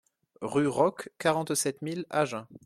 [0.41, 2.47] Rue Roques, quarante-sept mille Agen